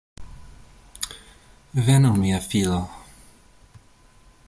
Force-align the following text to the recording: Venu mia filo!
Venu 1.89 2.15
mia 2.25 2.41
filo! 2.49 2.81